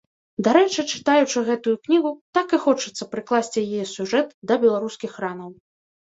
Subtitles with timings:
[0.45, 5.51] Дарэчы, чытаючы гэтую кнігу, так і хочацца прыкласці яе сюжэт да беларускіх ранаў.